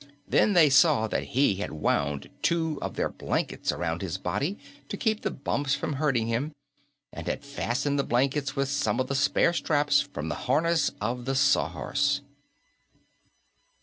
[0.27, 4.57] Then they saw that he had wound two of their blankets around his body
[4.89, 6.53] to keep the bumps from hurting him
[7.13, 11.25] and had fastened the blankets with some of the spare straps from the harness of
[11.25, 12.21] the Sawhorse.